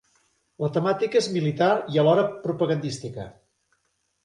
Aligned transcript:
La 0.63 0.69
temàtica 0.77 1.19
és 1.19 1.27
militar 1.35 1.69
i 1.97 2.03
alhora 2.05 2.25
propagandística. 2.49 3.31